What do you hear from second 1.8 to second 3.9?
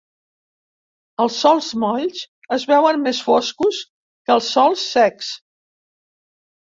molls es veuen més foscos